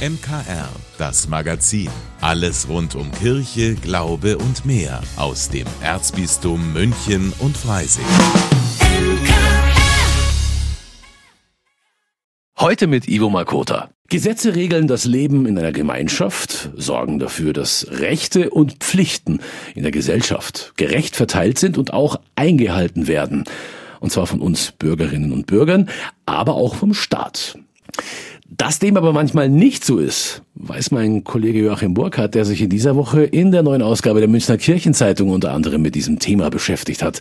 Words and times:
MKR, 0.00 0.70
das 0.96 1.28
Magazin. 1.28 1.90
Alles 2.22 2.70
rund 2.70 2.94
um 2.94 3.12
Kirche, 3.12 3.74
Glaube 3.74 4.38
und 4.38 4.64
mehr 4.64 5.02
aus 5.16 5.50
dem 5.50 5.66
Erzbistum 5.82 6.72
München 6.72 7.34
und 7.38 7.54
Freising. 7.54 8.06
Heute 12.58 12.86
mit 12.86 13.08
Ivo 13.08 13.28
Makota. 13.28 13.90
Gesetze 14.08 14.54
regeln 14.54 14.86
das 14.86 15.04
Leben 15.04 15.44
in 15.44 15.58
einer 15.58 15.72
Gemeinschaft, 15.72 16.70
sorgen 16.76 17.18
dafür, 17.18 17.52
dass 17.52 17.86
Rechte 17.90 18.48
und 18.48 18.76
Pflichten 18.82 19.40
in 19.74 19.82
der 19.82 19.92
Gesellschaft 19.92 20.72
gerecht 20.78 21.14
verteilt 21.14 21.58
sind 21.58 21.76
und 21.76 21.92
auch 21.92 22.18
eingehalten 22.36 23.06
werden. 23.06 23.44
Und 24.00 24.12
zwar 24.12 24.26
von 24.26 24.40
uns 24.40 24.72
Bürgerinnen 24.72 25.30
und 25.30 25.46
Bürgern, 25.46 25.90
aber 26.24 26.54
auch 26.54 26.74
vom 26.76 26.94
Staat. 26.94 27.58
Dass 28.52 28.80
dem 28.80 28.96
aber 28.96 29.12
manchmal 29.12 29.48
nicht 29.48 29.84
so 29.84 29.98
ist, 29.98 30.42
weiß 30.54 30.90
mein 30.90 31.22
Kollege 31.22 31.60
Joachim 31.60 31.94
Burkhardt, 31.94 32.34
der 32.34 32.44
sich 32.44 32.60
in 32.60 32.68
dieser 32.68 32.96
Woche 32.96 33.22
in 33.22 33.52
der 33.52 33.62
neuen 33.62 33.80
Ausgabe 33.80 34.18
der 34.18 34.28
Münchner 34.28 34.58
Kirchenzeitung 34.58 35.30
unter 35.30 35.52
anderem 35.52 35.82
mit 35.82 35.94
diesem 35.94 36.18
Thema 36.18 36.50
beschäftigt 36.50 37.00
hat. 37.00 37.20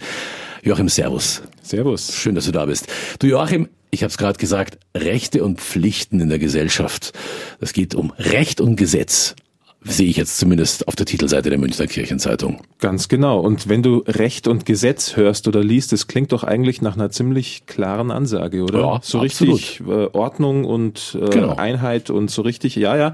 Joachim, 0.63 0.89
Servus. 0.89 1.43
Servus. 1.61 2.15
Schön, 2.15 2.33
dass 2.33 2.45
du 2.45 2.51
da 2.51 2.65
bist. 2.65 2.87
Du 3.19 3.27
Joachim, 3.27 3.69
ich 3.91 4.01
habe 4.01 4.09
es 4.09 4.17
gerade 4.17 4.39
gesagt, 4.39 4.79
Rechte 4.97 5.43
und 5.43 5.61
Pflichten 5.61 6.19
in 6.19 6.29
der 6.29 6.39
Gesellschaft. 6.39 7.13
Das 7.59 7.73
geht 7.73 7.93
um 7.93 8.11
Recht 8.17 8.59
und 8.59 8.75
Gesetz 8.75 9.35
sehe 9.81 10.09
ich 10.09 10.17
jetzt 10.17 10.37
zumindest 10.37 10.87
auf 10.87 10.95
der 10.95 11.05
Titelseite 11.05 11.49
der 11.49 11.57
Münchner 11.57 11.87
Kirchenzeitung. 11.87 12.61
Ganz 12.79 13.07
genau. 13.07 13.39
Und 13.39 13.69
wenn 13.69 13.81
du 13.81 14.03
Recht 14.05 14.47
und 14.47 14.65
Gesetz 14.65 15.15
hörst 15.15 15.47
oder 15.47 15.63
liest, 15.63 15.93
das 15.93 16.07
klingt 16.07 16.31
doch 16.33 16.43
eigentlich 16.43 16.81
nach 16.81 16.95
einer 16.95 17.09
ziemlich 17.11 17.65
klaren 17.65 18.11
Ansage, 18.11 18.63
oder? 18.63 18.79
Ja, 18.79 18.99
so 19.01 19.19
absolut. 19.21 19.55
richtig 19.55 19.81
äh, 19.87 20.07
Ordnung 20.11 20.65
und 20.65 21.17
äh, 21.21 21.29
Genau. 21.29 21.55
Einheit 21.55 22.09
und 22.09 22.29
so 22.29 22.41
richtig, 22.41 22.75
ja, 22.75 22.97
ja. 22.97 23.13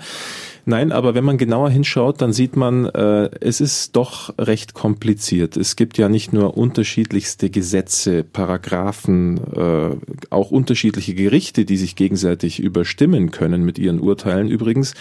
Nein, 0.68 0.92
aber 0.92 1.14
wenn 1.14 1.24
man 1.24 1.38
genauer 1.38 1.70
hinschaut, 1.70 2.22
dann 2.24 2.34
sieht 2.34 2.56
man, 2.56 2.86
äh, 2.86 3.30
es 3.40 3.62
ist 3.62 3.96
doch 3.96 4.34
recht 4.40 4.74
kompliziert. 4.74 5.58
Es 5.58 5.76
gibt 5.76 6.00
ja 6.00 6.10
nicht 6.10 6.34
nur 6.34 6.58
unterschiedlichste 6.58 7.52
Gesetze, 7.52 8.24
Paragraphen, 8.24 9.40
äh, 9.54 9.96
auch 10.32 10.50
unterschiedliche 10.50 11.14
Gerichte, 11.14 11.66
die 11.66 11.78
sich 11.78 11.96
gegenseitig 11.96 12.60
überstimmen 12.60 13.30
können 13.30 13.64
mit 13.64 13.78
ihren 13.78 14.00
Urteilen 14.00 14.50
übrigens. 14.50 14.96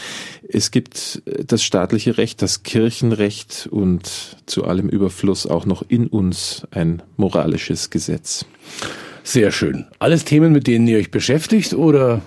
Es 0.47 0.71
gibt 0.71 1.23
äh, 1.25 1.45
das 1.45 1.63
staatliche 1.63 2.19
Recht, 2.19 2.43
das 2.43 2.63
Kirchenrecht 2.63 3.67
und 3.71 4.37
zu 4.45 4.65
allem 4.65 4.91
Überfluss 4.91 5.47
auch 5.47 5.65
noch 5.65 5.83
in 5.89 6.09
uns 6.09 6.67
ein 6.73 7.03
moralisches 7.17 7.89
Gesetz. 7.89 8.45
Sehr 9.27 9.53
schön. 9.53 9.87
Alles 10.01 10.27
Themen, 10.27 10.53
mit 10.53 10.67
denen 10.67 10.87
ihr 10.87 10.99
euch 10.99 11.11
beschäftigt 11.11 11.73
oder? 11.73 12.21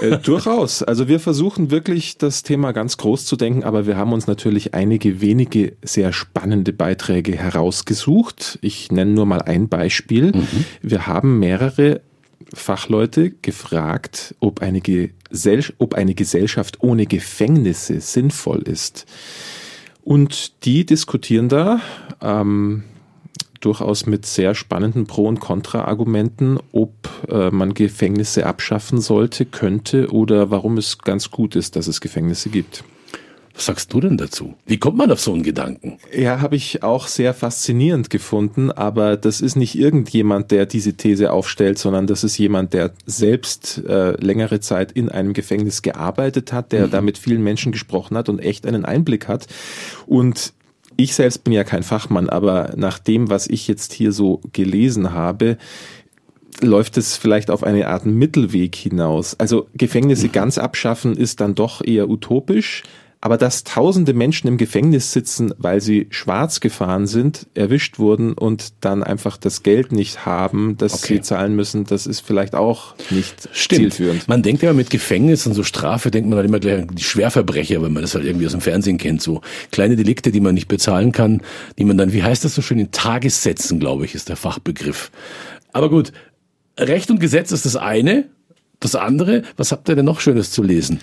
Äh, 0.00 0.18
durchaus. 0.18 0.84
Also 0.84 1.08
wir 1.08 1.18
versuchen 1.18 1.72
wirklich 1.72 2.16
das 2.16 2.44
Thema 2.44 2.70
ganz 2.70 2.96
groß 2.96 3.26
zu 3.26 3.34
denken, 3.34 3.64
aber 3.64 3.88
wir 3.88 3.96
haben 3.96 4.12
uns 4.12 4.28
natürlich 4.28 4.72
einige 4.72 5.20
wenige 5.20 5.72
sehr 5.82 6.12
spannende 6.12 6.72
Beiträge 6.72 7.36
herausgesucht. 7.36 8.60
Ich 8.62 8.92
nenne 8.92 9.10
nur 9.10 9.26
mal 9.26 9.42
ein 9.42 9.68
Beispiel. 9.68 10.32
Wir 10.80 11.08
haben 11.08 11.40
mehrere 11.40 12.02
Fachleute 12.54 13.32
gefragt, 13.42 14.36
ob 14.38 14.62
eine, 14.62 14.80
Gesell 14.80 15.64
ob 15.78 15.94
eine 15.94 16.14
Gesellschaft 16.14 16.78
ohne 16.84 17.06
Gefängnisse 17.06 18.00
sinnvoll 18.00 18.62
ist. 18.62 19.06
Und 20.04 20.64
die 20.64 20.86
diskutieren 20.86 21.48
da 21.48 21.80
ähm, 22.22 22.84
durchaus 23.60 24.06
mit 24.06 24.26
sehr 24.26 24.54
spannenden 24.54 25.06
Pro- 25.06 25.26
und 25.26 25.40
Kontra-Argumenten, 25.40 26.58
ob 26.72 26.92
äh, 27.28 27.50
man 27.50 27.74
Gefängnisse 27.74 28.46
abschaffen 28.46 29.00
sollte, 29.00 29.44
könnte 29.46 30.10
oder 30.12 30.50
warum 30.50 30.78
es 30.78 30.98
ganz 30.98 31.30
gut 31.30 31.56
ist, 31.56 31.76
dass 31.76 31.86
es 31.86 32.00
Gefängnisse 32.00 32.48
gibt. 32.48 32.84
Was 33.58 33.66
sagst 33.66 33.92
du 33.92 33.98
denn 33.98 34.16
dazu? 34.16 34.54
Wie 34.66 34.78
kommt 34.78 34.96
man 34.98 35.10
auf 35.10 35.18
so 35.18 35.32
einen 35.32 35.42
Gedanken? 35.42 35.98
Ja, 36.16 36.40
habe 36.40 36.54
ich 36.54 36.84
auch 36.84 37.08
sehr 37.08 37.34
faszinierend 37.34 38.08
gefunden, 38.08 38.70
aber 38.70 39.16
das 39.16 39.40
ist 39.40 39.56
nicht 39.56 39.76
irgendjemand, 39.76 40.52
der 40.52 40.64
diese 40.64 40.92
These 40.92 41.32
aufstellt, 41.32 41.76
sondern 41.76 42.06
das 42.06 42.22
ist 42.22 42.38
jemand, 42.38 42.72
der 42.72 42.92
selbst 43.04 43.82
äh, 43.84 44.12
längere 44.24 44.60
Zeit 44.60 44.92
in 44.92 45.08
einem 45.08 45.32
Gefängnis 45.32 45.82
gearbeitet 45.82 46.52
hat, 46.52 46.70
der 46.70 46.86
da 46.86 47.00
mit 47.00 47.18
vielen 47.18 47.42
Menschen 47.42 47.72
gesprochen 47.72 48.16
hat 48.16 48.28
und 48.28 48.38
echt 48.38 48.64
einen 48.64 48.84
Einblick 48.84 49.26
hat. 49.26 49.48
Und 50.06 50.52
ich 50.98 51.14
selbst 51.14 51.44
bin 51.44 51.52
ja 51.54 51.62
kein 51.62 51.84
Fachmann, 51.84 52.28
aber 52.28 52.72
nach 52.76 52.98
dem, 52.98 53.30
was 53.30 53.46
ich 53.46 53.68
jetzt 53.68 53.92
hier 53.92 54.10
so 54.10 54.40
gelesen 54.52 55.12
habe, 55.12 55.56
läuft 56.60 56.96
es 56.96 57.16
vielleicht 57.16 57.50
auf 57.52 57.62
eine 57.62 57.86
Art 57.86 58.04
Mittelweg 58.04 58.74
hinaus. 58.74 59.38
Also 59.38 59.68
Gefängnisse 59.74 60.28
ganz 60.32 60.58
abschaffen 60.58 61.16
ist 61.16 61.40
dann 61.40 61.54
doch 61.54 61.82
eher 61.86 62.10
utopisch. 62.10 62.82
Aber 63.20 63.36
dass 63.36 63.64
tausende 63.64 64.14
Menschen 64.14 64.46
im 64.46 64.58
Gefängnis 64.58 65.10
sitzen, 65.12 65.52
weil 65.58 65.80
sie 65.80 66.06
schwarz 66.10 66.60
gefahren 66.60 67.08
sind, 67.08 67.48
erwischt 67.54 67.98
wurden 67.98 68.32
und 68.34 68.74
dann 68.80 69.02
einfach 69.02 69.36
das 69.36 69.64
Geld 69.64 69.90
nicht 69.90 70.24
haben, 70.24 70.76
das 70.78 71.02
Okay. 71.02 71.14
sie 71.14 71.20
zahlen 71.22 71.56
müssen, 71.56 71.82
das 71.82 72.06
ist 72.06 72.20
vielleicht 72.20 72.54
auch 72.54 72.94
nicht 73.10 73.48
Stimmt. 73.52 73.92
zielführend. 73.92 74.28
Man 74.28 74.44
denkt 74.44 74.62
ja 74.62 74.72
mit 74.72 74.90
Gefängnis 74.90 75.48
und 75.48 75.54
so 75.54 75.64
Strafe 75.64 76.12
denkt 76.12 76.28
man 76.30 76.36
halt 76.36 76.46
immer 76.48 76.60
gleich 76.60 76.82
an 76.82 76.94
die 76.94 77.02
Schwerverbrecher, 77.02 77.82
wenn 77.82 77.92
man 77.92 78.02
das 78.02 78.14
halt 78.14 78.24
irgendwie 78.24 78.46
aus 78.46 78.52
dem 78.52 78.60
Fernsehen 78.60 78.98
kennt, 78.98 79.20
so 79.20 79.40
kleine 79.72 79.96
Delikte, 79.96 80.30
die 80.30 80.40
man 80.40 80.54
nicht 80.54 80.68
bezahlen 80.68 81.10
kann, 81.10 81.42
die 81.76 81.84
man 81.84 81.98
dann, 81.98 82.12
wie 82.12 82.22
heißt 82.22 82.44
das 82.44 82.54
so 82.54 82.62
schön, 82.62 82.78
in 82.78 82.92
Tagessätzen, 82.92 83.80
glaube 83.80 84.04
ich, 84.04 84.14
ist 84.14 84.28
der 84.28 84.36
Fachbegriff. 84.36 85.10
Aber 85.72 85.90
gut, 85.90 86.12
Recht 86.78 87.10
und 87.10 87.18
Gesetz 87.18 87.50
ist 87.50 87.66
das 87.66 87.74
eine. 87.74 88.26
Das 88.78 88.94
andere, 88.94 89.42
was 89.56 89.72
habt 89.72 89.88
ihr 89.88 89.96
denn 89.96 90.04
noch 90.04 90.20
Schönes 90.20 90.52
zu 90.52 90.62
lesen? 90.62 91.00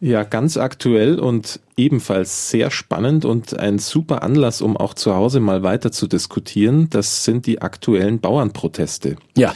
Ja, 0.00 0.22
ganz 0.22 0.56
aktuell 0.56 1.18
und 1.18 1.60
ebenfalls 1.76 2.50
sehr 2.50 2.70
spannend 2.70 3.24
und 3.24 3.58
ein 3.58 3.78
super 3.78 4.22
Anlass, 4.22 4.60
um 4.60 4.76
auch 4.76 4.94
zu 4.94 5.14
Hause 5.14 5.40
mal 5.40 5.62
weiter 5.62 5.90
zu 5.90 6.06
diskutieren. 6.06 6.88
Das 6.90 7.24
sind 7.24 7.46
die 7.46 7.62
aktuellen 7.62 8.20
Bauernproteste. 8.20 9.16
Ja, 9.36 9.54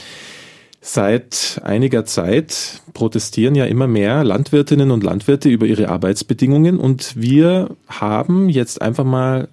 Seit 0.85 1.61
einiger 1.63 2.03
Zeit 2.03 2.81
protestieren 2.93 3.55
ja 3.55 3.63
immer 3.63 3.87
mehr 3.87 4.25
Landwirtinnen 4.25 4.91
und 4.91 5.01
Landwirte 5.01 5.47
über 5.47 5.65
ihre 5.65 5.87
Arbeitsbedingungen 5.87 6.77
und 6.77 7.13
wir 7.15 7.77
haben 7.87 8.49
jetzt 8.49 8.81
einfach 8.81 9.05
mal 9.05 9.47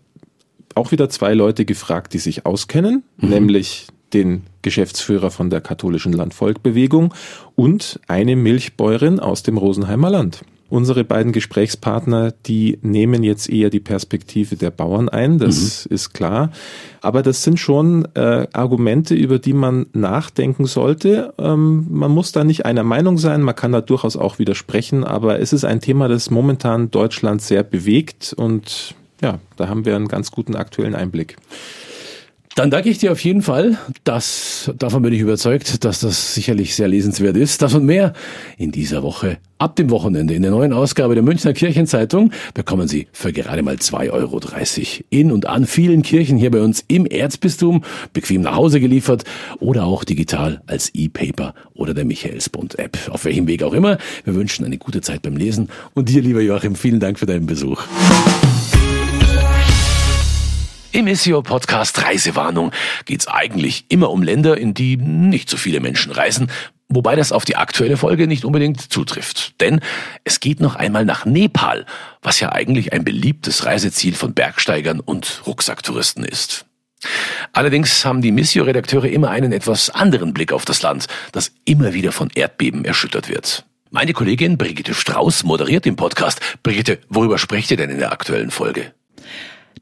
auch 0.74 0.90
wieder 0.90 1.08
zwei 1.08 1.34
Leute 1.34 1.64
gefragt, 1.64 2.14
die 2.14 2.18
sich 2.18 2.46
auskennen, 2.46 3.04
nämlich 3.16 3.86
den 4.12 4.42
Geschäftsführer 4.62 5.30
von 5.30 5.50
der 5.50 5.60
katholischen 5.60 6.12
Landvolkbewegung 6.12 7.14
und 7.54 8.00
eine 8.08 8.34
Milchbäuerin 8.34 9.20
aus 9.20 9.44
dem 9.44 9.56
Rosenheimer 9.56 10.10
Land. 10.10 10.40
Unsere 10.70 11.02
beiden 11.02 11.32
Gesprächspartner, 11.32 12.32
die 12.46 12.78
nehmen 12.80 13.24
jetzt 13.24 13.50
eher 13.50 13.70
die 13.70 13.80
Perspektive 13.80 14.54
der 14.54 14.70
Bauern 14.70 15.08
ein, 15.08 15.38
das 15.38 15.84
ist 15.86 16.12
klar. 16.12 16.52
Aber 17.02 17.22
das 17.22 17.42
sind 17.42 17.58
schon 17.58 18.06
äh, 18.14 18.46
Argumente, 18.52 19.16
über 19.16 19.40
die 19.40 19.52
man 19.52 19.86
nachdenken 19.92 20.66
sollte. 20.66 21.34
Ähm, 21.38 21.86
man 21.90 22.12
muss 22.12 22.30
da 22.30 22.44
nicht 22.44 22.66
einer 22.66 22.84
Meinung 22.84 23.18
sein, 23.18 23.42
man 23.42 23.56
kann 23.56 23.72
da 23.72 23.80
durchaus 23.80 24.16
auch 24.16 24.38
widersprechen, 24.38 25.02
aber 25.02 25.40
es 25.40 25.52
ist 25.52 25.64
ein 25.64 25.80
Thema, 25.80 26.06
das 26.06 26.30
momentan 26.30 26.92
Deutschland 26.92 27.42
sehr 27.42 27.64
bewegt 27.64 28.32
und 28.36 28.94
ja, 29.20 29.40
da 29.56 29.68
haben 29.68 29.84
wir 29.84 29.96
einen 29.96 30.08
ganz 30.08 30.30
guten 30.30 30.54
aktuellen 30.54 30.94
Einblick. 30.94 31.36
Dann 32.56 32.70
danke 32.70 32.88
ich 32.88 32.98
dir 32.98 33.12
auf 33.12 33.22
jeden 33.22 33.42
Fall. 33.42 33.78
Das, 34.02 34.72
davon 34.76 35.02
bin 35.02 35.12
ich 35.12 35.20
überzeugt, 35.20 35.84
dass 35.84 36.00
das 36.00 36.34
sicherlich 36.34 36.74
sehr 36.74 36.88
lesenswert 36.88 37.36
ist. 37.36 37.62
Das 37.62 37.74
und 37.74 37.86
mehr 37.86 38.12
in 38.58 38.72
dieser 38.72 39.04
Woche. 39.04 39.38
Ab 39.58 39.76
dem 39.76 39.88
Wochenende 39.90 40.34
in 40.34 40.42
der 40.42 40.50
neuen 40.50 40.72
Ausgabe 40.72 41.14
der 41.14 41.22
Münchner 41.22 41.52
Kirchenzeitung 41.52 42.32
bekommen 42.52 42.88
Sie 42.88 43.06
für 43.12 43.32
gerade 43.32 43.62
mal 43.62 43.76
2,30 43.76 44.10
Euro 44.10 44.40
in 45.10 45.30
und 45.30 45.46
an 45.46 45.66
vielen 45.66 46.02
Kirchen 46.02 46.38
hier 46.38 46.50
bei 46.50 46.60
uns 46.60 46.84
im 46.88 47.06
Erzbistum 47.06 47.84
bequem 48.12 48.40
nach 48.40 48.56
Hause 48.56 48.80
geliefert 48.80 49.24
oder 49.60 49.84
auch 49.84 50.02
digital 50.02 50.60
als 50.66 50.90
E-Paper 50.92 51.54
oder 51.74 51.94
der 51.94 52.04
Michaelsbund-App. 52.04 53.10
Auf 53.10 53.26
welchem 53.26 53.46
Weg 53.46 53.62
auch 53.62 53.74
immer. 53.74 53.98
Wir 54.24 54.34
wünschen 54.34 54.64
eine 54.64 54.78
gute 54.78 55.02
Zeit 55.02 55.22
beim 55.22 55.36
Lesen. 55.36 55.68
Und 55.94 56.08
dir, 56.08 56.20
lieber 56.20 56.40
Joachim, 56.40 56.74
vielen 56.74 56.98
Dank 56.98 57.20
für 57.20 57.26
deinen 57.26 57.46
Besuch. 57.46 57.84
Im 60.92 61.14
SEO-Podcast 61.14 62.02
Reisewarnung 62.02 62.72
geht's 63.04 63.28
eigentlich 63.28 63.84
immer 63.88 64.10
um 64.10 64.24
Länder, 64.24 64.58
in 64.58 64.74
die 64.74 64.96
nicht 64.96 65.48
so 65.48 65.56
viele 65.56 65.78
Menschen 65.78 66.10
reisen, 66.10 66.50
wobei 66.88 67.14
das 67.14 67.30
auf 67.30 67.44
die 67.44 67.54
aktuelle 67.54 67.96
Folge 67.96 68.26
nicht 68.26 68.44
unbedingt 68.44 68.92
zutrifft. 68.92 69.60
Denn 69.60 69.80
es 70.24 70.40
geht 70.40 70.58
noch 70.58 70.74
einmal 70.74 71.04
nach 71.04 71.24
Nepal, 71.24 71.86
was 72.22 72.40
ja 72.40 72.50
eigentlich 72.50 72.92
ein 72.92 73.04
beliebtes 73.04 73.64
Reiseziel 73.66 74.14
von 74.14 74.34
Bergsteigern 74.34 74.98
und 74.98 75.42
Rucksacktouristen 75.46 76.24
ist. 76.24 76.66
Allerdings 77.52 78.04
haben 78.04 78.20
die 78.20 78.32
Missio-Redakteure 78.32 79.06
immer 79.06 79.30
einen 79.30 79.52
etwas 79.52 79.90
anderen 79.90 80.34
Blick 80.34 80.52
auf 80.52 80.64
das 80.64 80.82
Land, 80.82 81.06
das 81.30 81.52
immer 81.64 81.94
wieder 81.94 82.10
von 82.10 82.30
Erdbeben 82.34 82.84
erschüttert 82.84 83.28
wird. 83.28 83.64
Meine 83.90 84.12
Kollegin 84.12 84.58
Brigitte 84.58 84.94
Strauß 84.94 85.44
moderiert 85.44 85.84
den 85.84 85.94
Podcast. 85.94 86.40
Brigitte, 86.64 86.98
worüber 87.08 87.38
sprecht 87.38 87.70
ihr 87.70 87.76
denn 87.76 87.90
in 87.90 87.98
der 87.98 88.10
aktuellen 88.12 88.50
Folge? 88.50 88.92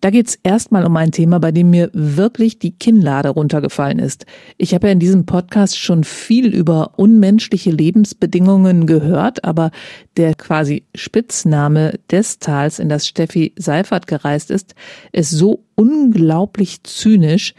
Da 0.00 0.10
geht's 0.10 0.38
erstmal 0.42 0.84
um 0.84 0.96
ein 0.96 1.10
Thema, 1.10 1.40
bei 1.40 1.50
dem 1.50 1.70
mir 1.70 1.90
wirklich 1.92 2.58
die 2.58 2.70
Kinnlade 2.70 3.30
runtergefallen 3.30 3.98
ist. 3.98 4.26
Ich 4.56 4.72
habe 4.74 4.86
ja 4.86 4.92
in 4.92 5.00
diesem 5.00 5.26
Podcast 5.26 5.76
schon 5.76 6.04
viel 6.04 6.54
über 6.54 6.92
unmenschliche 6.96 7.70
Lebensbedingungen 7.70 8.86
gehört, 8.86 9.44
aber 9.44 9.72
der 10.16 10.34
quasi 10.34 10.84
Spitzname 10.94 11.98
des 12.10 12.38
Tals, 12.38 12.78
in 12.78 12.88
das 12.88 13.08
Steffi 13.08 13.54
Seifert 13.56 14.06
gereist 14.06 14.52
ist, 14.52 14.74
ist 15.12 15.30
so 15.30 15.64
unglaublich 15.74 16.84
zynisch. 16.84 17.54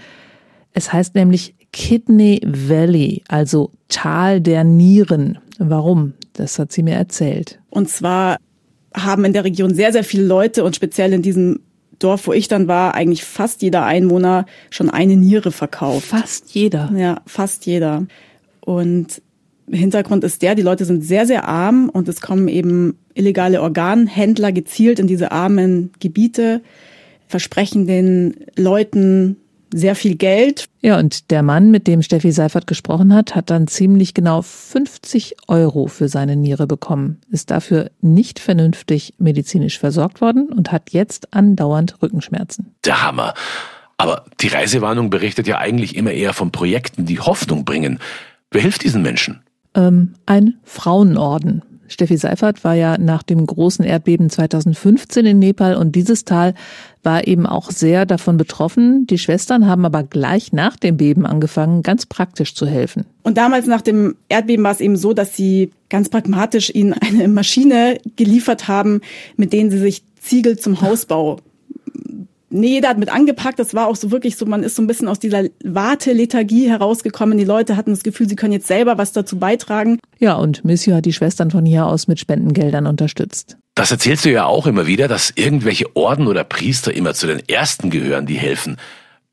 Es 0.72 0.94
heißt 0.94 1.16
nämlich 1.16 1.56
Kidney 1.74 2.42
Valley, 2.46 3.24
also 3.28 3.72
Tal 3.90 4.40
der 4.40 4.64
Nieren. 4.64 5.40
Warum? 5.58 6.14
Das 6.34 6.58
hat 6.58 6.72
sie 6.72 6.84
mir 6.84 6.96
erzählt. 6.96 7.60
Und 7.70 7.90
zwar 7.90 8.38
haben 8.96 9.26
in 9.26 9.34
der 9.34 9.44
Region 9.44 9.74
sehr, 9.76 9.92
sehr 9.92 10.04
viele 10.04 10.26
Leute 10.26 10.64
und 10.64 10.76
speziell 10.76 11.14
in 11.14 11.22
diesem 11.22 11.60
Dorf, 12.00 12.28
wo 12.28 12.34
ich 12.34 12.48
dann 12.48 12.68
war, 12.68 12.96
eigentlich 12.96 13.24
fast 13.24 13.62
jeder 13.62 13.86
Einwohner 13.86 14.46
schon 14.70 14.90
eine 14.90 15.18
Niere 15.18 15.52
verkauft. 15.52 16.08
Fast 16.08 16.54
jeder. 16.56 16.92
Ja, 16.96 17.22
fast 17.26 17.66
jeder. 17.66 18.08
Und 18.62 19.22
Hintergrund 19.70 20.24
ist 20.24 20.42
der, 20.42 20.56
die 20.56 20.62
Leute 20.62 20.86
sind 20.86 21.04
sehr, 21.04 21.26
sehr 21.26 21.48
arm 21.48 21.90
und 21.90 22.08
es 22.08 22.22
kommen 22.22 22.48
eben 22.48 22.98
illegale 23.14 23.62
Organhändler 23.62 24.52
gezielt 24.52 25.00
in 25.00 25.08
diese 25.08 25.32
armen 25.32 25.92
Gebiete, 26.00 26.62
versprechen 27.28 27.86
den 27.86 28.36
Leuten 28.56 29.38
sehr 29.72 29.96
viel 29.96 30.16
Geld. 30.16 30.68
Ja, 30.82 30.98
und 30.98 31.32
der 31.32 31.44
Mann, 31.44 31.72
mit 31.72 31.88
dem 31.88 32.02
Steffi 32.02 32.32
Seifert 32.32 32.68
gesprochen 32.68 33.14
hat, 33.14 33.36
hat 33.36 33.50
dann 33.50 33.68
ziemlich 33.68 34.14
genau 34.14 34.42
50 34.42 35.36
Euro 35.48 35.88
für 35.88 36.08
seine 36.08 36.36
Niere 36.36 36.68
bekommen, 36.68 37.22
ist 37.30 37.52
dafür 37.52 37.92
nicht 38.02 38.40
vernünftig 38.40 39.14
medizinisch 39.18 39.80
versorgt 39.80 40.22
worden 40.22 40.50
und 40.50 40.72
hat 40.72 40.92
jetzt 40.92 41.34
andauernd 41.34 42.02
Rückenschmerzen. 42.02 42.76
Der 42.86 43.04
Hammer. 43.04 43.34
Aber 43.98 44.26
die 44.40 44.48
Reisewarnung 44.48 45.10
berichtet 45.10 45.48
ja 45.48 45.58
eigentlich 45.58 45.96
immer 45.96 46.12
eher 46.12 46.34
von 46.34 46.52
Projekten, 46.52 47.06
die 47.06 47.20
Hoffnung 47.20 47.66
bringen. 47.66 48.00
Wer 48.52 48.62
hilft 48.62 48.84
diesen 48.84 49.02
Menschen? 49.02 49.42
Ähm, 49.76 50.14
ein 50.26 50.56
Frauenorden. 50.64 51.64
Steffi 51.90 52.18
Seifert 52.18 52.64
war 52.64 52.76
ja 52.76 52.98
nach 52.98 53.24
dem 53.24 53.46
großen 53.46 53.84
Erdbeben 53.84 54.30
2015 54.30 55.26
in 55.26 55.40
Nepal 55.40 55.76
und 55.76 55.96
dieses 55.96 56.24
Tal 56.24 56.54
war 57.04 57.28
eben 57.28 57.46
auch 57.46 57.72
sehr 57.72 58.06
davon 58.06 58.38
betroffen. 58.38 59.08
Die 59.08 59.18
Schwestern 59.18 59.68
haben 59.68 59.86
aber 59.86 60.04
gleich 60.04 60.54
nach 60.54 60.76
dem 60.76 60.98
Beben 60.98 61.26
angefangen, 61.26 61.84
ganz 61.84 62.06
praktisch 62.06 62.56
zu 62.56 62.66
helfen. 62.66 63.06
Und 63.24 63.38
damals 63.38 63.68
nach 63.68 63.82
dem 63.82 64.16
Erdbeben 64.30 64.64
war 64.64 64.72
es 64.72 64.82
eben 64.82 64.98
so, 64.98 65.14
dass 65.14 65.36
sie 65.36 65.72
ganz 65.90 66.10
pragmatisch 66.10 66.70
ihnen 66.74 66.94
eine 66.94 67.28
Maschine 67.28 68.00
geliefert 68.16 68.68
haben, 68.68 69.02
mit 69.36 69.54
denen 69.54 69.72
sie 69.72 69.80
sich 69.80 70.04
Ziegel 70.22 70.60
zum 70.60 70.82
Hausbau 70.82 71.40
nee, 72.50 72.68
jeder 72.68 72.90
hat 72.90 72.98
mit 72.98 73.10
angepackt. 73.10 73.60
Das 73.60 73.74
war 73.74 73.88
auch 73.88 73.96
so 73.96 74.12
wirklich 74.12 74.36
so, 74.38 74.46
man 74.46 74.64
ist 74.64 74.76
so 74.76 74.82
ein 74.82 74.88
bisschen 74.88 75.08
aus 75.08 75.20
dieser 75.20 75.46
Wartelethargie 75.64 76.70
herausgekommen. 76.70 77.38
Die 77.38 77.46
Leute 77.46 77.76
hatten 77.78 77.92
das 77.92 78.04
Gefühl, 78.04 78.28
sie 78.30 78.36
können 78.36 78.54
jetzt 78.54 78.68
selber 78.68 78.98
was 78.98 79.12
dazu 79.12 79.38
beitragen. 79.38 80.00
Ja, 80.20 80.36
und 80.36 80.66
Monsieur 80.66 80.98
hat 80.98 81.06
die 81.06 81.14
Schwestern 81.14 81.52
von 81.52 81.66
hier 81.66 81.86
aus 81.86 82.08
mit 82.08 82.20
Spendengeldern 82.20 82.88
unterstützt. 82.88 83.58
Das 83.76 83.92
erzählst 83.92 84.26
du 84.26 84.32
ja 84.32 84.46
auch 84.46 84.68
immer 84.68 84.88
wieder, 84.88 85.08
dass 85.08 85.32
irgendwelche 85.36 85.96
Orden 85.96 86.28
oder 86.28 86.44
Priester 86.44 86.94
immer 86.94 87.14
zu 87.14 87.28
den 87.28 87.40
Ersten 87.48 87.90
gehören, 87.90 88.26
die 88.26 88.38
helfen. 88.38 88.78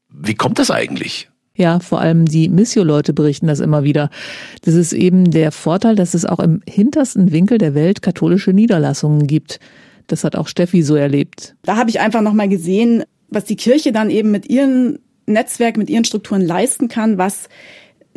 Wie 0.09 0.35
kommt 0.35 0.59
das 0.59 0.71
eigentlich? 0.71 1.29
Ja, 1.57 1.81
vor 1.81 2.01
allem 2.01 2.27
die 2.27 2.49
Missio-Leute 2.51 3.15
berichten 3.15 3.47
das 3.47 3.61
immer 3.61 3.83
wieder. 3.83 4.11
Das 4.63 4.75
ist 4.75 4.93
eben 4.93 5.31
der 5.31 5.53
Vorteil, 5.53 5.97
dass 5.97 6.13
es 6.13 6.27
auch 6.27 6.39
im 6.39 6.61
hintersten 6.69 7.33
Winkel 7.33 7.57
der 7.57 7.75
Welt 7.75 8.03
katholische 8.03 8.53
Niederlassungen 8.53 9.27
gibt. 9.27 9.59
Das 10.07 10.25
hat 10.25 10.37
auch 10.37 10.49
Steffi 10.49 10.83
so 10.83 10.95
erlebt. 10.95 11.57
Da 11.63 11.77
habe 11.77 11.91
ich 11.91 12.01
einfach 12.01 12.23
nochmal 12.23 12.49
gesehen, 12.49 13.05
was 13.29 13.45
die 13.45 13.57
Kirche 13.57 13.93
dann 13.93 14.11
eben 14.11 14.31
mit 14.31 14.49
ihren 14.49 15.01
Netzwerk, 15.27 15.77
mit 15.77 15.91
ihren 15.91 16.05
Strukturen 16.05 16.43
leisten 16.43 16.89
kann, 16.89 17.19
was 17.19 17.49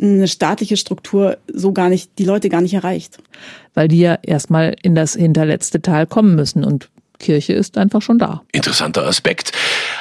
eine 0.00 0.28
staatliche 0.28 0.76
Struktur 0.76 1.38
so 1.52 1.72
gar 1.72 1.88
nicht, 1.88 2.18
die 2.18 2.24
Leute 2.24 2.48
gar 2.48 2.60
nicht 2.60 2.74
erreicht. 2.74 3.18
Weil 3.74 3.88
die 3.88 3.98
ja 3.98 4.18
erstmal 4.22 4.76
in 4.82 4.94
das 4.94 5.14
hinterletzte 5.14 5.82
Tal 5.82 6.06
kommen 6.06 6.34
müssen 6.34 6.64
und 6.64 6.90
Kirche 7.20 7.52
ist 7.52 7.78
einfach 7.78 8.02
schon 8.02 8.18
da. 8.18 8.42
Interessanter 8.50 9.06
Aspekt. 9.06 9.52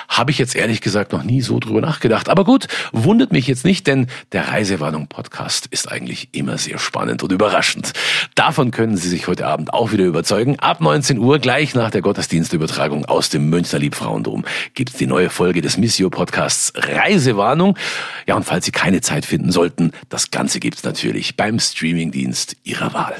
Habe 0.08 0.32
ich 0.32 0.40
jetzt 0.40 0.56
ehrlich 0.56 0.82
gesagt 0.82 1.12
noch 1.12 1.22
nie 1.22 1.42
so 1.42 1.60
drüber 1.60 1.82
nachgedacht. 1.82 2.30
Aber 2.30 2.44
gut, 2.44 2.68
wundert 2.92 3.32
mich 3.32 3.46
jetzt 3.46 3.64
nicht, 3.64 3.86
denn 3.86 4.08
der 4.32 4.48
Reisewarnung 4.48 5.08
Podcast 5.08 5.68
ist 5.68 5.92
eigentlich 5.92 6.30
immer 6.32 6.58
sehr 6.58 6.80
spannend 6.80 7.22
und 7.22 7.32
überraschend. 7.32 7.94
Davon 8.34 8.72
können 8.72 8.98
Sie 8.98 9.08
sich 9.08 9.28
heute 9.28 9.46
Abend 9.46 9.72
auch 9.74 9.92
wieder 9.92 10.06
überzeugen. 10.06 10.58
Ab 10.60 10.82
19 10.82 11.20
Uhr, 11.20 11.38
gleich 11.38 11.76
nach 11.76 11.92
der 11.92 12.02
Gottesdienstübertragung 12.02 13.06
aus 13.06 13.30
dem 13.30 13.50
Münchner 13.50 13.78
Liebfrauendom, 13.78 14.46
gibt 14.74 14.90
es 14.92 14.96
die 14.96 15.06
neue 15.06 15.30
Folge 15.30 15.62
des 15.62 15.78
Missio 15.78 16.10
Podcasts 16.10 16.74
Reisewarnung. 16.76 17.78
Ja, 18.26 18.36
und 18.36 18.44
falls 18.44 18.66
Sie 18.66 18.72
keine 18.72 19.02
Zeit 19.02 19.26
finden 19.26 19.52
sollten, 19.52 19.92
das 20.10 20.32
Ganze 20.32 20.60
gibt's 20.60 20.84
natürlich 20.84 21.36
beim 21.36 21.60
Streamingdienst 21.60 22.56
Ihrer 22.64 22.94
Wahl. 22.94 23.16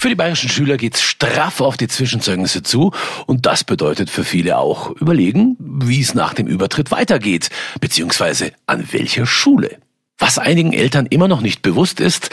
Für 0.00 0.10
die 0.10 0.14
bayerischen 0.14 0.48
Schüler 0.48 0.76
geht's 0.76 1.02
straff 1.02 1.60
auf 1.60 1.76
die 1.76 1.88
Zwischenzeugnisse 1.88 2.62
zu 2.62 2.92
und 3.26 3.46
das 3.46 3.64
bedeutet 3.64 4.10
für 4.10 4.22
viele 4.22 4.56
auch 4.56 4.92
überlegen, 4.92 5.56
wie 5.58 6.00
es 6.00 6.14
nach 6.14 6.34
dem 6.34 6.46
Übertritt 6.46 6.92
weitergeht, 6.92 7.50
beziehungsweise 7.80 8.52
an 8.66 8.92
welcher 8.92 9.26
Schule. 9.26 9.78
Was 10.16 10.38
einigen 10.38 10.72
Eltern 10.72 11.06
immer 11.06 11.26
noch 11.26 11.40
nicht 11.40 11.62
bewusst 11.62 11.98
ist, 11.98 12.30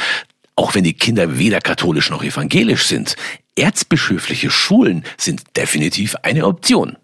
auch 0.55 0.75
wenn 0.75 0.83
die 0.83 0.93
Kinder 0.93 1.39
weder 1.39 1.59
katholisch 1.59 2.11
noch 2.11 2.23
evangelisch 2.23 2.85
sind, 2.85 3.15
erzbischöfliche 3.55 4.51
Schulen 4.51 5.03
sind 5.17 5.57
definitiv 5.57 6.15
eine 6.21 6.45
Option. 6.45 6.97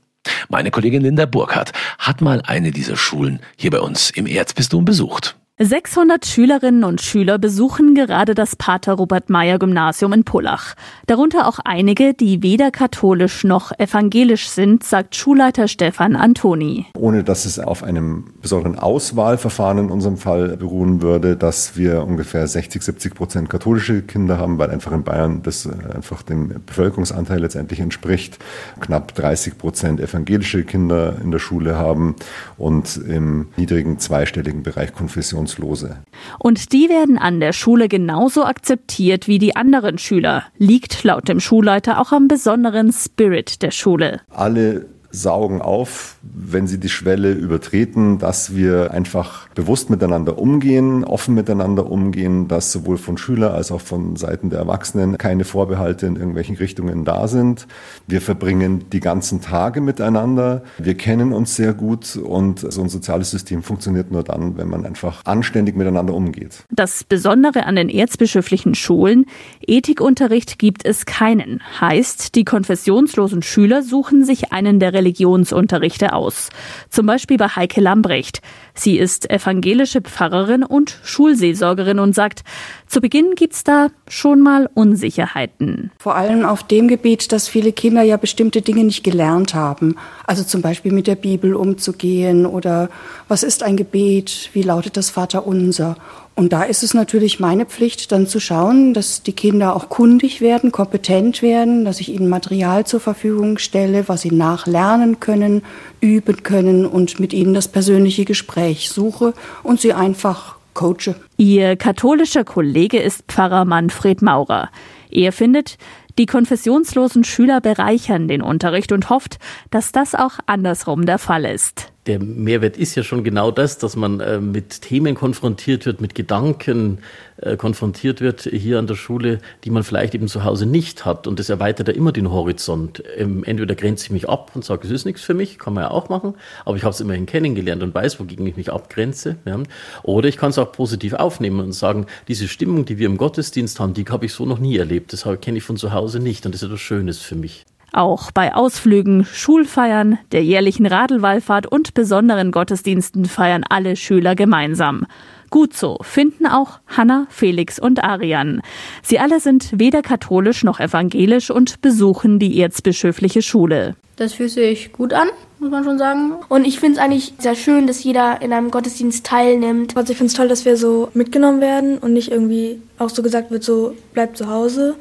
Meine 0.47 0.69
Kollegin 0.69 1.01
Linda 1.01 1.25
Burkhardt 1.25 1.71
hat 1.97 2.21
mal 2.21 2.43
eine 2.45 2.69
dieser 2.69 2.97
Schulen 2.97 3.39
hier 3.57 3.71
bei 3.71 3.79
uns 3.79 4.11
im 4.11 4.27
Erzbistum 4.27 4.85
besucht. 4.85 5.40
600 5.63 6.25
Schülerinnen 6.25 6.83
und 6.83 7.01
Schüler 7.01 7.37
besuchen 7.37 7.93
gerade 7.93 8.33
das 8.33 8.55
Pater 8.55 8.93
Robert 8.93 9.29
Meyer 9.29 9.59
Gymnasium 9.59 10.11
in 10.11 10.23
Pullach. 10.23 10.73
Darunter 11.05 11.47
auch 11.47 11.59
einige, 11.63 12.15
die 12.15 12.41
weder 12.41 12.71
katholisch 12.71 13.43
noch 13.43 13.71
evangelisch 13.77 14.49
sind, 14.49 14.83
sagt 14.83 15.15
Schulleiter 15.15 15.67
Stefan 15.67 16.15
Antoni. 16.15 16.87
Ohne 16.97 17.23
dass 17.23 17.45
es 17.45 17.59
auf 17.59 17.83
einem 17.83 18.33
besonderen 18.41 18.79
Auswahlverfahren 18.79 19.77
in 19.77 19.91
unserem 19.91 20.17
Fall 20.17 20.57
beruhen 20.57 21.03
würde, 21.03 21.37
dass 21.37 21.77
wir 21.77 22.05
ungefähr 22.07 22.47
60, 22.47 22.81
70 22.81 23.13
Prozent 23.13 23.49
katholische 23.51 24.01
Kinder 24.01 24.39
haben, 24.39 24.57
weil 24.57 24.71
einfach 24.71 24.93
in 24.93 25.03
Bayern 25.03 25.43
das 25.43 25.67
einfach 25.67 26.23
dem 26.23 26.55
Bevölkerungsanteil 26.65 27.39
letztendlich 27.39 27.81
entspricht. 27.81 28.39
Knapp 28.79 29.13
30 29.13 29.59
Prozent 29.59 29.99
evangelische 29.99 30.63
Kinder 30.63 31.17
in 31.23 31.29
der 31.29 31.37
Schule 31.39 31.75
haben 31.75 32.15
und 32.57 32.97
im 32.97 33.49
niedrigen 33.57 33.99
zweistelligen 33.99 34.63
Bereich 34.63 34.91
Konfessions 34.95 35.50
Arbeitslose. 35.51 35.98
Und 36.39 36.74
die 36.74 36.89
werden 36.89 37.18
an 37.18 37.39
der 37.39 37.53
Schule 37.53 37.88
genauso 37.88 38.45
akzeptiert 38.45 39.27
wie 39.27 39.39
die 39.39 39.56
anderen 39.56 39.98
Schüler. 39.98 40.44
Liegt 40.57 41.03
laut 41.03 41.27
dem 41.27 41.39
Schulleiter 41.39 42.00
auch 42.00 42.12
am 42.12 42.27
besonderen 42.27 42.91
Spirit 42.91 43.62
der 43.62 43.72
Schule. 43.72 44.22
Alle 44.29 44.86
saugen 45.12 45.62
auf, 45.62 46.15
wenn 46.22 46.68
sie 46.68 46.80
die 46.80 46.89
Schwelle 46.89 47.32
übertreten, 47.32 48.18
dass 48.20 48.56
wir 48.56 48.91
einfach 48.91 49.48
bewusst 49.50 49.89
miteinander 49.89 50.38
umgehen, 50.38 51.03
offen 51.03 51.36
miteinander 51.36 51.89
umgehen, 51.89 52.48
dass 52.48 52.72
sowohl 52.72 52.98
von 52.98 53.18
Schüler 53.18 53.53
als 53.53 53.72
auch 53.72 53.82
von 53.82 54.15
Seiten 54.15 54.50
der 54.50 54.60
Erwachsenen 54.60 55.18
keine 55.18 55.44
Vorbehalte 55.44 56.06
in 56.06 56.15
irgendwelchen 56.15 56.56
Richtungen 56.56 57.06
da 57.06 57.27
sind. 57.27 57.68
Wir 58.08 58.22
verbringen 58.22 58.86
die 58.91 59.00
ganzen 59.00 59.41
Tage 59.41 59.82
miteinander. 59.82 60.63
Wir 60.77 60.96
kennen 60.96 61.34
uns 61.34 61.56
sehr 61.56 61.74
gut 61.74 62.15
und 62.15 62.60
so 62.60 62.82
ein 62.82 62.89
soziales 62.89 63.32
System 63.32 63.63
funktioniert 63.63 64.12
nur 64.12 64.24
dann, 64.24 64.58
wenn 64.58 64.70
man 64.70 64.86
einfach 64.86 65.22
anständig 65.25 65.75
miteinander 65.75 66.13
umgeht. 66.13 66.63
Das 66.70 67.03
Besondere 67.03 67.65
an 67.65 67.75
den 67.75 67.89
erzbischöflichen 67.89 68.75
Schulen, 68.75 69.25
Ethikunterricht 69.62 70.60
gibt 70.60 70.86
es 70.86 71.06
keinen. 71.06 71.62
Heißt, 71.80 72.36
die 72.36 72.46
konfessionslosen 72.46 73.41
Schüler 73.41 73.82
suchen 73.82 74.24
sich 74.24 74.51
einen 74.51 74.80
der 74.80 74.94
Religionsunterrichte 75.01 76.13
aus. 76.13 76.50
Zum 76.89 77.08
Beispiel 77.08 77.38
bei 77.38 77.48
Heike 77.48 77.81
Lambrecht. 77.81 78.41
Sie 78.75 78.98
ist 78.98 79.29
evangelische 79.29 80.01
Pfarrerin 80.01 80.63
und 80.63 81.00
Schulseelsorgerin 81.03 82.00
und 82.00 82.13
sagt, 82.13 82.43
zu 82.91 83.00
Beginn 83.00 83.36
gibt's 83.36 83.63
da 83.63 83.88
schon 84.10 84.41
mal 84.41 84.69
Unsicherheiten. 84.74 85.91
Vor 85.98 86.15
allem 86.15 86.45
auf 86.45 86.62
dem 86.62 86.89
Gebiet, 86.89 87.31
dass 87.31 87.48
viele 87.48 87.71
Kinder 87.71 88.01
ja 88.01 88.17
bestimmte 88.17 88.62
Dinge 88.62 88.83
nicht 88.83 89.01
gelernt 89.01 89.55
haben. 89.55 89.95
Also 90.25 90.43
zum 90.43 90.62
Beispiel 90.62 90.91
mit 90.91 91.07
der 91.07 91.15
Bibel 91.15 91.55
umzugehen 91.55 92.45
oder 92.45 92.89
was 93.29 93.43
ist 93.43 93.63
ein 93.63 93.77
Gebet, 93.77 94.50
wie 94.51 94.62
lautet 94.62 94.98
das 94.98 95.10
Vaterunser. 95.10 95.95
Und 96.36 96.51
da 96.51 96.63
ist 96.63 96.83
es 96.83 96.93
natürlich 96.93 97.39
meine 97.39 97.65
Pflicht, 97.65 98.12
dann 98.12 98.27
zu 98.27 98.41
schauen, 98.41 98.93
dass 98.93 99.24
die 99.24 99.33
Kinder 99.33 99.74
auch 99.74 99.88
kundig 99.88 100.41
werden, 100.41 100.74
kompetent 100.74 101.41
werden, 101.41 101.86
dass 101.86 102.01
ich 102.01 102.10
ihnen 102.10 102.27
Material 102.27 102.86
zur 102.86 103.00
Verfügung 103.00 103.57
stelle, 103.57 104.10
was 104.10 104.21
sie 104.21 104.31
nachlernen 104.31 105.21
können, 105.21 105.62
üben 106.01 106.43
können 106.43 106.86
und 106.86 107.21
mit 107.21 107.31
ihnen 107.31 107.53
das 107.53 107.69
persönliche 107.69 108.25
Gespräch 108.25 108.89
suche 108.89 109.33
und 109.63 109.79
sie 109.79 109.93
einfach 109.93 110.55
coache. 110.73 111.15
Ihr 111.37 111.75
katholischer 111.75 112.43
Kollege 112.43 112.99
ist 112.99 113.23
Pfarrer 113.27 113.65
Manfred 113.65 114.21
Maurer. 114.21 114.69
Er 115.09 115.31
findet, 115.31 115.77
Die 116.17 116.25
konfessionslosen 116.25 117.23
Schüler 117.23 117.61
bereichern 117.61 118.27
den 118.27 118.41
Unterricht 118.41 118.91
und 118.91 119.09
hofft, 119.09 119.39
dass 119.69 119.91
das 119.93 120.13
auch 120.13 120.39
andersrum 120.45 121.05
der 121.05 121.19
Fall 121.19 121.45
ist 121.45 121.91
der 122.08 122.20
Mehrwert 122.20 122.77
ist 122.77 122.96
ja 122.96 123.03
schon 123.03 123.24
genau 123.24 123.51
das, 123.51 123.77
dass 123.77 123.96
man 123.96 124.20
äh, 124.22 124.39
mit 124.39 124.81
Themen 124.81 125.13
konfrontiert 125.13 125.86
wird, 125.86 126.01
mit 126.01 126.15
Gedanken 126.15 127.00
äh, 127.38 127.58
konfrontiert 127.58 128.22
wird 128.22 128.41
hier 128.41 128.79
an 128.79 128.88
der 128.88 128.96
Schule, 128.96 129.38
die 129.63 129.70
man 129.70 129.84
vielleicht 129.84 130.15
eben 130.15 130.27
zu 130.27 130.43
Hause 130.43 130.65
nicht 130.65 131.05
hat. 131.05 131.27
Und 131.27 131.38
das 131.38 131.50
erweitert 131.50 131.89
ja 131.89 131.93
immer 131.93 132.12
den 132.12 132.31
Horizont. 132.31 133.03
Ähm, 133.15 133.43
entweder 133.43 133.75
grenze 133.75 134.05
ich 134.05 134.12
mich 134.12 134.27
ab 134.27 134.51
und 134.55 134.65
sage, 134.65 134.88
es 134.88 134.91
ist 134.91 135.05
nichts 135.05 135.22
für 135.22 135.36
mich, 135.36 135.60
kann 135.60 135.75
man 135.75 135.84
ja 135.84 135.91
auch 135.91 136.10
machen, 136.10 136.34
aber 136.65 136.75
ich 136.75 136.84
habe 136.84 136.93
es 136.93 137.01
immerhin 137.01 137.27
kennengelernt 137.27 137.84
und 137.84 137.93
weiß, 137.93 138.20
wogegen 138.20 138.48
ich 138.48 138.58
mich 138.58 138.72
abgrenze. 138.72 139.36
Ja. 139.46 139.62
Oder 140.01 140.27
ich 140.27 140.38
kann 140.38 140.50
es 140.50 140.58
auch 140.58 140.72
positiv 140.72 141.13
aufnehmen 141.13 141.60
und 141.60 141.74
sagen, 141.74 142.08
diese 142.27 142.48
Stimmung, 142.48 142.86
die 142.86 142.98
wir 142.98 143.05
im 143.05 143.17
Gottesdienst 143.17 143.79
haben, 143.79 143.93
die 143.93 144.05
habe 144.05 144.25
ich 144.25 144.34
so 144.34 144.46
noch 144.48 144.60
nie 144.60 144.77
erlebt. 144.77 145.13
Das 145.13 145.27
kenne 145.41 145.60
ich 145.60 145.63
von 145.63 145.77
zu 145.77 145.93
Hause 145.93 146.20
nicht 146.20 146.48
und 146.48 146.55
das 146.55 146.63
ist 146.63 146.67
etwas 146.67 146.81
Schönes 146.81 147.20
für 147.20 147.36
mich. 147.36 147.65
Auch 147.93 148.31
bei 148.31 148.55
Ausflügen, 148.55 149.25
Schulfeiern, 149.25 150.17
der 150.31 150.43
jährlichen 150.43 150.86
Radelwallfahrt 150.86 151.67
und 151.67 151.93
besonderen 151.93 152.51
Gottesdiensten 152.51 153.25
feiern 153.25 153.65
alle 153.67 153.98
Schüler 153.98 154.33
gemeinsam. 154.36 155.05
Gut 155.50 155.74
so, 155.74 155.98
finden 156.01 156.48
auch 156.48 156.79
Hanna, 156.88 157.27
Felix 157.29 157.77
und 157.77 158.01
Arian. 158.01 158.62
Sie 159.03 159.19
alle 159.19 159.41
sind 159.41 159.77
weder 159.77 160.01
katholisch 160.01 160.63
noch 160.63 160.79
evangelisch 160.79 161.51
und 161.51 161.81
besuchen 161.81 162.39
die 162.39 162.57
erzbischöfliche 162.62 163.41
Schule. 163.41 163.98
Das 164.15 164.36
fühlt 164.36 164.51
sich 164.51 164.93
gut 164.93 165.12
an, 165.12 165.27
muss 165.60 165.71
man 165.71 165.83
schon 165.83 165.98
sagen. 165.98 166.36
Und 166.48 166.65
ich 166.65 166.79
finde 166.79 166.98
es 166.98 167.03
eigentlich 167.03 167.33
sehr 167.39 167.55
schön, 167.55 167.88
dass 167.88 168.01
jeder 168.01 168.41
in 168.41 168.53
einem 168.53 168.71
Gottesdienst 168.71 169.25
teilnimmt. 169.25 169.98
Also 169.98 170.12
ich 170.12 170.17
finde 170.17 170.31
es 170.31 170.38
toll, 170.38 170.48
dass 170.48 170.63
wir 170.63 170.77
so 170.77 171.10
mitgenommen 171.13 171.60
werden 171.60 171.98
und 171.98 172.13
nicht 172.13 172.31
irgendwie 172.31 172.81
auch 172.98 173.10
so 173.10 173.21
gesagt 173.21 173.51
wird, 173.51 173.63
so 173.63 173.93
bleibt 174.13 174.38
zu 174.38 174.48
Hause 174.48 174.95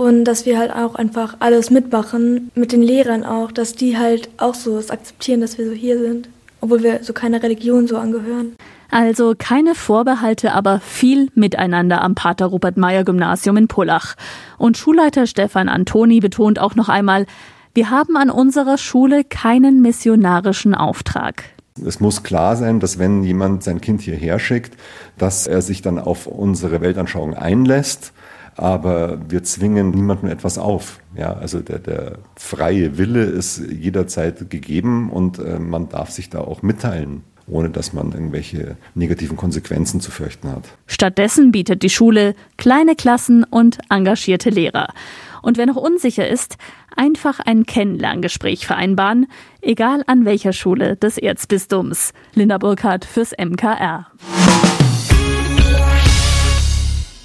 und 0.00 0.24
dass 0.24 0.46
wir 0.46 0.58
halt 0.58 0.72
auch 0.72 0.94
einfach 0.94 1.36
alles 1.40 1.68
mitmachen, 1.70 2.50
mit 2.54 2.72
den 2.72 2.80
Lehrern 2.80 3.22
auch, 3.22 3.52
dass 3.52 3.74
die 3.74 3.98
halt 3.98 4.30
auch 4.38 4.54
so 4.54 4.78
es 4.78 4.90
akzeptieren, 4.90 5.42
dass 5.42 5.58
wir 5.58 5.66
so 5.66 5.72
hier 5.72 5.98
sind, 5.98 6.26
obwohl 6.62 6.82
wir 6.82 7.04
so 7.04 7.12
keiner 7.12 7.42
Religion 7.42 7.86
so 7.86 7.98
angehören. 7.98 8.56
Also 8.90 9.34
keine 9.36 9.74
Vorbehalte, 9.74 10.54
aber 10.54 10.80
viel 10.80 11.28
Miteinander 11.34 12.00
am 12.00 12.14
Pater 12.14 12.46
Rupert 12.46 12.78
Meyer 12.78 13.04
Gymnasium 13.04 13.58
in 13.58 13.68
Pullach. 13.68 14.14
Und 14.56 14.78
Schulleiter 14.78 15.26
Stefan 15.26 15.68
Antoni 15.68 16.20
betont 16.20 16.58
auch 16.58 16.76
noch 16.76 16.88
einmal, 16.88 17.26
wir 17.74 17.90
haben 17.90 18.16
an 18.16 18.30
unserer 18.30 18.78
Schule 18.78 19.22
keinen 19.22 19.82
missionarischen 19.82 20.74
Auftrag. 20.74 21.44
Es 21.86 22.00
muss 22.00 22.22
klar 22.22 22.56
sein, 22.56 22.80
dass 22.80 22.98
wenn 22.98 23.22
jemand 23.22 23.64
sein 23.64 23.82
Kind 23.82 24.00
hierher 24.00 24.38
schickt, 24.38 24.78
dass 25.18 25.46
er 25.46 25.60
sich 25.60 25.82
dann 25.82 25.98
auf 25.98 26.26
unsere 26.26 26.80
Weltanschauung 26.80 27.34
einlässt 27.34 28.14
aber 28.60 29.18
wir 29.28 29.42
zwingen 29.42 29.90
niemandem 29.90 30.28
etwas 30.28 30.58
auf. 30.58 31.00
Ja, 31.16 31.32
also 31.32 31.60
der, 31.60 31.78
der 31.78 32.18
freie 32.36 32.98
Wille 32.98 33.24
ist 33.24 33.58
jederzeit 33.58 34.50
gegeben 34.50 35.10
und 35.10 35.38
äh, 35.38 35.58
man 35.58 35.88
darf 35.88 36.10
sich 36.10 36.28
da 36.28 36.40
auch 36.40 36.62
mitteilen 36.62 37.22
ohne 37.46 37.70
dass 37.70 37.92
man 37.92 38.12
irgendwelche 38.12 38.76
negativen 38.94 39.36
Konsequenzen 39.36 40.00
zu 40.00 40.12
fürchten 40.12 40.52
hat. 40.52 40.62
Stattdessen 40.86 41.50
bietet 41.50 41.82
die 41.82 41.90
Schule 41.90 42.36
kleine 42.58 42.94
Klassen 42.94 43.42
und 43.42 43.78
engagierte 43.88 44.50
Lehrer. 44.50 44.94
Und 45.42 45.56
wer 45.58 45.66
noch 45.66 45.74
unsicher 45.74 46.28
ist, 46.28 46.58
einfach 46.96 47.40
ein 47.40 47.66
Kennenlerngespräch 47.66 48.66
vereinbaren, 48.66 49.26
egal 49.62 50.04
an 50.06 50.24
welcher 50.24 50.52
Schule 50.52 50.96
des 50.96 51.18
Erzbistums. 51.18 52.12
Linda 52.34 52.58
Burkhardt 52.58 53.04
fürs 53.04 53.32
MKR. 53.32 54.06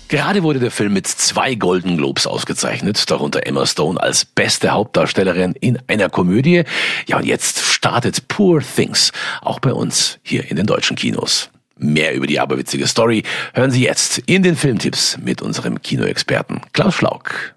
Gerade 0.07 0.43
wurde 0.43 0.59
der 0.59 0.69
Film 0.69 0.93
mit 0.93 1.07
zwei 1.07 1.55
Golden 1.55 1.97
Globes 1.97 2.27
ausgezeichnet, 2.27 3.09
darunter 3.09 3.47
Emma 3.47 3.65
Stone 3.65 3.99
als 3.99 4.23
beste 4.23 4.69
Hauptdarstellerin 4.69 5.53
in 5.59 5.79
einer 5.87 6.09
Komödie. 6.09 6.63
Ja, 7.07 7.17
und 7.17 7.25
jetzt 7.25 7.61
startet 7.61 8.27
Poor 8.27 8.61
Things, 8.61 9.11
auch 9.41 9.59
bei 9.59 9.73
uns 9.73 10.19
hier 10.21 10.49
in 10.49 10.57
den 10.57 10.67
deutschen 10.67 10.95
Kinos. 10.95 11.49
Mehr 11.77 12.13
über 12.13 12.27
die 12.27 12.39
aberwitzige 12.39 12.85
Story 12.87 13.23
hören 13.53 13.71
Sie 13.71 13.83
jetzt 13.83 14.19
in 14.19 14.43
den 14.43 14.55
Filmtipps 14.55 15.17
mit 15.17 15.41
unserem 15.41 15.81
Kinoexperten 15.81 16.61
Klaus 16.71 16.93
Schlauk. 16.93 17.55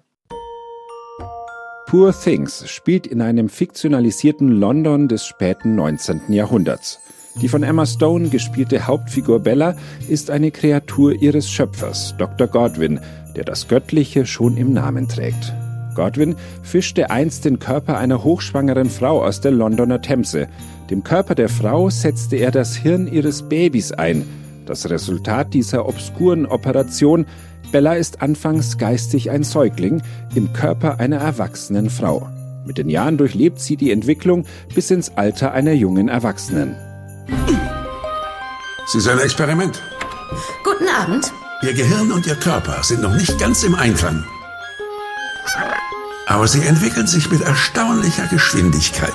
Poor 1.85 2.13
Things 2.19 2.69
spielt 2.69 3.07
in 3.07 3.21
einem 3.21 3.47
fiktionalisierten 3.47 4.49
London 4.59 5.07
des 5.07 5.25
späten 5.25 5.75
19. 5.75 6.33
Jahrhunderts. 6.33 6.99
Die 7.41 7.47
von 7.47 7.63
Emma 7.63 7.85
Stone 7.85 8.27
gespielte 8.29 8.85
Hauptfigur 8.85 9.39
Bella 9.39 9.75
ist 10.09 10.29
eine 10.29 10.51
Kreatur 10.51 11.13
ihres 11.13 11.49
Schöpfers, 11.49 12.13
Dr. 12.17 12.47
Godwin, 12.47 12.99
der 13.35 13.45
das 13.45 13.69
Göttliche 13.69 14.25
schon 14.25 14.57
im 14.57 14.73
Namen 14.73 15.07
trägt. 15.07 15.53
Godwin 15.95 16.35
fischte 16.63 17.11
einst 17.11 17.45
den 17.45 17.59
Körper 17.59 17.97
einer 17.97 18.23
hochschwangeren 18.25 18.89
Frau 18.89 19.23
aus 19.23 19.39
der 19.39 19.51
Londoner 19.51 20.01
Themse. 20.01 20.47
Dem 20.89 21.03
Körper 21.03 21.33
der 21.33 21.49
Frau 21.49 21.89
setzte 21.89 22.35
er 22.35 22.51
das 22.51 22.75
Hirn 22.75 23.07
ihres 23.07 23.47
Babys 23.47 23.93
ein. 23.93 24.25
Das 24.65 24.89
Resultat 24.89 25.53
dieser 25.53 25.87
obskuren 25.87 26.45
Operation 26.45 27.25
Bella 27.71 27.93
ist 27.93 28.21
anfangs 28.21 28.77
geistig 28.77 29.29
ein 29.31 29.43
Säugling 29.43 30.01
im 30.35 30.51
Körper 30.53 30.99
einer 30.99 31.17
erwachsenen 31.17 31.89
Frau. 31.89 32.27
Mit 32.65 32.77
den 32.77 32.89
Jahren 32.89 33.17
durchlebt 33.17 33.59
sie 33.59 33.77
die 33.77 33.91
Entwicklung 33.91 34.45
bis 34.75 34.91
ins 34.91 35.15
Alter 35.15 35.53
einer 35.53 35.73
jungen 35.73 36.09
Erwachsenen. 36.09 36.75
Sie 38.91 38.97
ist 38.97 39.07
ein 39.07 39.19
Experiment. 39.19 39.83
Guten 40.63 40.87
Abend. 40.87 41.31
Ihr 41.61 41.73
Gehirn 41.73 42.11
und 42.11 42.25
Ihr 42.25 42.33
Körper 42.33 42.81
sind 42.81 43.03
noch 43.03 43.13
nicht 43.13 43.37
ganz 43.37 43.63
im 43.63 43.75
Einklang. 43.75 44.25
Aber 46.25 46.47
sie 46.47 46.65
entwickeln 46.65 47.05
sich 47.05 47.29
mit 47.29 47.41
erstaunlicher 47.41 48.25
Geschwindigkeit. 48.25 49.13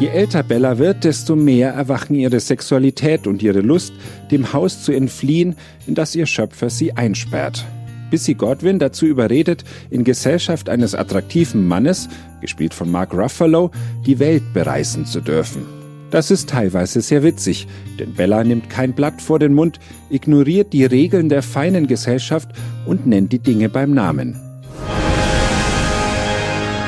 Je 0.00 0.08
älter 0.08 0.42
Bella 0.42 0.78
wird, 0.78 1.04
desto 1.04 1.36
mehr 1.36 1.72
erwachen 1.72 2.16
ihre 2.16 2.40
Sexualität 2.40 3.28
und 3.28 3.40
ihre 3.40 3.60
Lust, 3.60 3.92
dem 4.32 4.52
Haus 4.52 4.82
zu 4.82 4.90
entfliehen, 4.90 5.54
in 5.86 5.94
das 5.94 6.16
ihr 6.16 6.26
Schöpfer 6.26 6.68
sie 6.68 6.96
einsperrt 6.96 7.64
bis 8.10 8.26
sie 8.26 8.34
Godwin 8.34 8.78
dazu 8.78 9.06
überredet, 9.06 9.64
in 9.88 10.04
Gesellschaft 10.04 10.68
eines 10.68 10.94
attraktiven 10.94 11.66
Mannes, 11.66 12.10
gespielt 12.42 12.74
von 12.74 12.90
Mark 12.90 13.14
Ruffalo, 13.14 13.70
die 14.04 14.18
Welt 14.18 14.52
bereisen 14.52 15.06
zu 15.06 15.22
dürfen. 15.22 15.81
Das 16.12 16.30
ist 16.30 16.50
teilweise 16.50 17.00
sehr 17.00 17.24
witzig, 17.24 17.66
denn 17.98 18.12
Bella 18.14 18.44
nimmt 18.44 18.70
kein 18.70 18.92
Blatt 18.92 19.20
vor 19.20 19.40
den 19.40 19.54
Mund, 19.54 19.80
ignoriert 20.10 20.72
die 20.72 20.84
Regeln 20.84 21.28
der 21.28 21.42
feinen 21.42 21.88
Gesellschaft 21.88 22.50
und 22.86 23.06
nennt 23.06 23.32
die 23.32 23.40
Dinge 23.40 23.68
beim 23.68 23.92
Namen. 23.92 24.40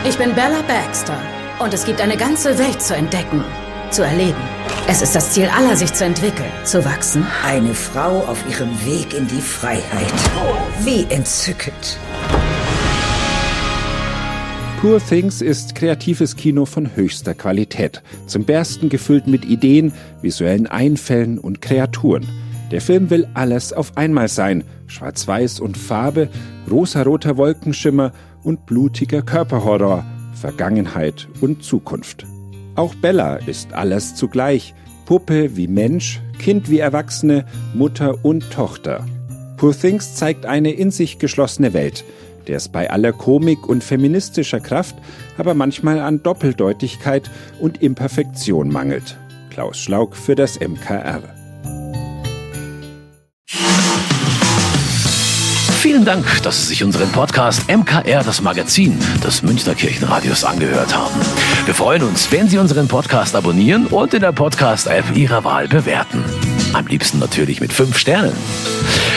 Ich 0.09 0.16
bin 0.16 0.35
Bella 0.35 0.62
Baxter 0.69 1.19
und 1.59 1.75
es 1.75 1.85
gibt 1.85 2.00
eine 2.00 2.16
ganze 2.16 2.57
Welt 2.59 2.81
zu 2.81 2.95
entdecken 2.95 3.43
zu 3.95 4.02
erleben. 4.02 4.43
Es 4.88 5.02
ist 5.02 5.14
das 5.14 5.33
Ziel 5.33 5.49
aller, 5.57 5.76
sich 5.76 5.93
zu 5.93 6.04
entwickeln, 6.04 6.50
zu 6.64 6.85
wachsen. 6.85 7.25
Eine 7.45 7.75
Frau 7.75 8.19
auf 8.26 8.45
ihrem 8.50 8.71
Weg 8.85 9.14
in 9.14 9.26
die 9.28 9.40
Freiheit. 9.40 10.12
Wie 10.81 11.07
entzückend. 11.09 11.99
Poor 14.85 15.00
Things 15.00 15.41
ist 15.41 15.75
kreatives 15.75 16.37
Kino 16.37 16.67
von 16.67 16.95
höchster 16.95 17.33
Qualität, 17.33 18.03
zum 18.26 18.45
Bersten 18.45 18.91
gefüllt 18.91 19.26
mit 19.26 19.47
Ideen, 19.47 19.95
visuellen 20.21 20.67
Einfällen 20.67 21.38
und 21.38 21.62
Kreaturen. 21.62 22.29
Der 22.71 22.83
Film 22.83 23.09
will 23.09 23.26
alles 23.33 23.73
auf 23.73 23.97
einmal 23.97 24.29
sein: 24.29 24.62
Schwarz-Weiß 24.87 25.61
und 25.61 25.79
Farbe, 25.79 26.29
rosaroter 26.71 27.38
Wolkenschimmer 27.38 28.12
und 28.43 28.67
blutiger 28.67 29.23
Körperhorror, 29.23 30.05
Vergangenheit 30.35 31.29
und 31.41 31.64
Zukunft. 31.64 32.26
Auch 32.75 32.95
Bella 32.95 33.37
ist 33.37 33.73
alles 33.73 34.14
zugleich. 34.14 34.75
Puppe 35.07 35.57
wie 35.57 35.67
Mensch, 35.67 36.21
Kind 36.38 36.69
wie 36.69 36.81
Erwachsene, 36.81 37.47
Mutter 37.73 38.23
und 38.23 38.50
Tochter. 38.50 39.07
Poor 39.57 39.73
Things 39.73 40.14
zeigt 40.14 40.45
eine 40.45 40.73
in 40.73 40.91
sich 40.91 41.19
geschlossene 41.19 41.73
Welt, 41.73 42.05
der 42.48 42.56
es 42.56 42.68
bei 42.68 42.90
aller 42.90 43.12
Komik 43.12 43.68
und 43.68 43.84
feministischer 43.84 44.60
Kraft 44.60 44.96
aber 45.38 45.54
manchmal 45.54 46.00
an 46.00 46.22
Doppeldeutigkeit 46.22 47.30
und 47.60 47.82
Imperfektion 47.82 48.70
mangelt. 48.70 49.16
Klaus 49.50 49.78
Schlauk 49.78 50.16
für 50.16 50.34
das 50.34 50.58
MKR. 50.60 51.22
Vielen 55.84 56.06
Dank, 56.06 56.42
dass 56.42 56.62
Sie 56.62 56.68
sich 56.68 56.82
unseren 56.82 57.12
Podcast 57.12 57.68
MKR, 57.68 58.24
das 58.24 58.40
Magazin 58.40 58.98
des 59.22 59.42
Münchner 59.42 59.74
Kirchenradios, 59.74 60.42
angehört 60.42 60.96
haben. 60.96 61.14
Wir 61.66 61.74
freuen 61.74 62.02
uns, 62.04 62.32
wenn 62.32 62.48
Sie 62.48 62.56
unseren 62.56 62.88
Podcast 62.88 63.36
abonnieren 63.36 63.86
und 63.88 64.14
in 64.14 64.22
der 64.22 64.32
Podcast-App 64.32 65.14
Ihrer 65.14 65.44
Wahl 65.44 65.68
bewerten. 65.68 66.24
Am 66.72 66.86
liebsten 66.86 67.18
natürlich 67.18 67.60
mit 67.60 67.72
fünf 67.72 67.98
Sternen. 67.98 68.32